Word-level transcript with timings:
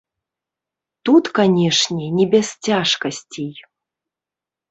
Тут, 1.05 1.25
канешне, 1.39 2.05
не 2.19 2.25
без 2.33 2.47
цяжкасцей. 2.69 3.53